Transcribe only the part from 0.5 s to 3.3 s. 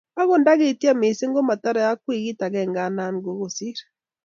kitiem mising ,ko metare ak wikit akenge andan ko